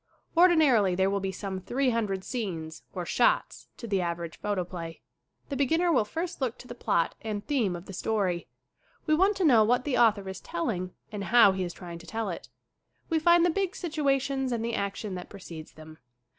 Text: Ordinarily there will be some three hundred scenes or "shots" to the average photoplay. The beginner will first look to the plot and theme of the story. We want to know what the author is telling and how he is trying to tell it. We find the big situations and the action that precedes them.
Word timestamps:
Ordinarily 0.35 0.95
there 0.95 1.11
will 1.11 1.19
be 1.19 1.31
some 1.31 1.59
three 1.61 1.91
hundred 1.91 2.23
scenes 2.23 2.81
or 2.91 3.05
"shots" 3.05 3.67
to 3.77 3.85
the 3.85 4.01
average 4.01 4.39
photoplay. 4.39 4.99
The 5.49 5.55
beginner 5.55 5.91
will 5.91 6.05
first 6.05 6.41
look 6.41 6.57
to 6.57 6.67
the 6.67 6.73
plot 6.73 7.13
and 7.21 7.45
theme 7.45 7.75
of 7.75 7.85
the 7.85 7.93
story. 7.93 8.47
We 9.05 9.13
want 9.13 9.37
to 9.37 9.45
know 9.45 9.63
what 9.63 9.85
the 9.85 9.99
author 9.99 10.27
is 10.27 10.41
telling 10.41 10.95
and 11.11 11.25
how 11.25 11.51
he 11.51 11.63
is 11.63 11.71
trying 11.73 11.99
to 11.99 12.07
tell 12.07 12.29
it. 12.29 12.49
We 13.09 13.19
find 13.19 13.45
the 13.45 13.51
big 13.51 13.75
situations 13.75 14.51
and 14.51 14.65
the 14.65 14.73
action 14.73 15.13
that 15.13 15.29
precedes 15.29 15.73
them. 15.73 15.99